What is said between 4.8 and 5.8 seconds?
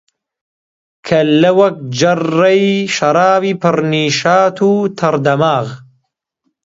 تەڕ دەماغ